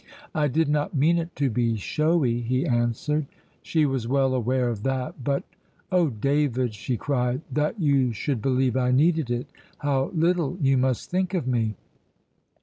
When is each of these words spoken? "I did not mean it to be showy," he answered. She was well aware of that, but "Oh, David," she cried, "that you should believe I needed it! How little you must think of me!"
"I 0.33 0.47
did 0.47 0.67
not 0.67 0.95
mean 0.95 1.19
it 1.19 1.35
to 1.35 1.51
be 1.51 1.75
showy," 1.77 2.39
he 2.41 2.65
answered. 2.65 3.27
She 3.61 3.85
was 3.85 4.07
well 4.07 4.33
aware 4.33 4.67
of 4.67 4.81
that, 4.81 5.23
but 5.23 5.43
"Oh, 5.91 6.09
David," 6.09 6.73
she 6.73 6.97
cried, 6.97 7.41
"that 7.51 7.79
you 7.79 8.11
should 8.11 8.41
believe 8.41 8.75
I 8.75 8.89
needed 8.91 9.29
it! 9.29 9.51
How 9.77 10.05
little 10.15 10.57
you 10.59 10.75
must 10.75 11.11
think 11.11 11.35
of 11.35 11.45
me!" 11.45 11.75